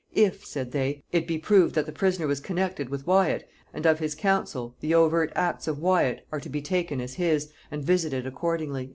"If," 0.15 0.43
said 0.45 0.71
they, 0.71 1.03
"it 1.11 1.27
be 1.27 1.37
proved 1.37 1.75
that 1.75 1.85
the 1.85 1.91
prisoner 1.91 2.25
was 2.25 2.39
connected 2.39 2.89
with 2.89 3.05
Wyat, 3.05 3.47
and 3.71 3.85
of 3.85 3.99
his 3.99 4.15
counsel, 4.15 4.75
the 4.79 4.95
overt 4.95 5.31
acts 5.35 5.67
of 5.67 5.77
Wyat 5.77 6.25
are 6.31 6.39
to 6.39 6.49
be 6.49 6.59
taken 6.59 6.99
as 6.99 7.13
his, 7.13 7.53
and 7.69 7.83
visited 7.83 8.25
accordingly." 8.25 8.89